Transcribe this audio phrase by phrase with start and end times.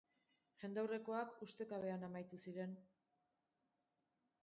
[0.63, 2.77] Jendaurrekoak ustekabean amaitu ziren.